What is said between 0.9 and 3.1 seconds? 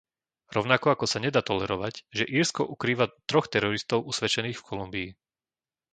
ako sa nedá tolerovať, že Írsko ukrýva